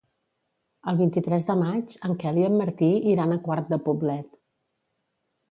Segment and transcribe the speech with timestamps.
[0.91, 4.35] El vint-i-tres de maig en Quel i en Martí iran a Quart de Poblet.